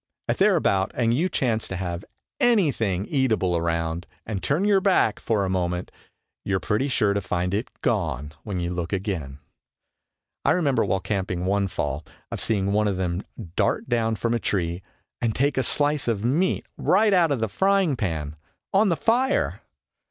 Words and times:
If 0.27 0.37
they 0.37 0.47
are 0.47 0.55
about 0.55 0.91
and 0.95 1.13
you 1.13 1.29
chance 1.29 1.67
to 1.67 1.75
have 1.75 2.03
anything 2.39 3.05
eatable 3.05 3.55
around 3.55 4.07
and 4.25 4.41
turn 4.41 4.65
your 4.65 4.81
back 4.81 5.19
for 5.19 5.45
a 5.45 5.47
moment 5.51 5.91
you 6.43 6.55
are 6.55 6.59
pretty 6.59 6.87
sure 6.87 7.13
to 7.13 7.21
find 7.21 7.53
it 7.53 7.69
gone 7.81 8.31
when 8.41 8.59
you 8.59 8.73
look 8.73 8.91
again. 8.93 9.37
I 10.43 10.53
remember 10.53 10.83
while 10.83 11.01
camping 11.01 11.45
one 11.45 11.67
fall, 11.67 12.03
of 12.31 12.41
seeing 12.41 12.71
one 12.73 12.87
of 12.87 12.97
them 12.97 13.21
dart 13.55 13.87
down 13.87 14.15
from 14.15 14.33
a 14.33 14.39
tree 14.39 14.81
and 15.21 15.35
take 15.35 15.55
a 15.55 15.61
slice 15.61 16.07
of 16.07 16.25
meat 16.25 16.65
right 16.77 17.13
out 17.13 17.29
of 17.31 17.39
the 17.39 17.47
frying 17.47 17.95
pan 17.95 18.35
on 18.73 18.89
the 18.89 18.97
fire! 18.97 19.61